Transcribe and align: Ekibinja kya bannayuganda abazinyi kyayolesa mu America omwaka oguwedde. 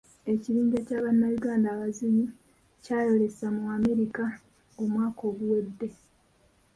Ekibinja 0.33 0.79
kya 0.87 0.99
bannayuganda 1.05 1.67
abazinyi 1.71 2.25
kyayolesa 2.83 3.45
mu 3.55 3.63
America 3.77 4.25
omwaka 4.81 5.21
oguwedde. 5.29 5.87